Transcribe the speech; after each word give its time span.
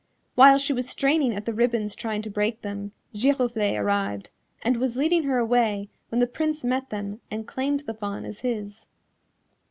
While 0.33 0.57
she 0.57 0.73
was 0.73 0.89
straining 0.89 1.35
at 1.35 1.45
the 1.45 1.53
ribbons 1.53 1.93
trying 1.93 2.23
to 2.23 2.29
break 2.31 2.63
them, 2.63 2.91
Giroflée 3.13 3.77
arrived, 3.77 4.31
and 4.63 4.77
was 4.77 4.97
leading 4.97 5.25
her 5.25 5.37
away 5.37 5.89
when 6.09 6.17
the 6.17 6.25
Prince 6.25 6.63
met 6.63 6.89
them 6.89 7.21
and 7.29 7.45
claimed 7.47 7.81
the 7.81 7.93
Fawn 7.93 8.25
as 8.25 8.39
his. 8.39 8.87